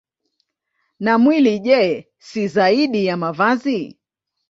Na 1.03 1.13
mwili, 1.21 1.55
je, 1.67 1.81
si 2.29 2.47
zaidi 2.47 3.05
ya 3.05 3.15
mavazi? 3.17 3.81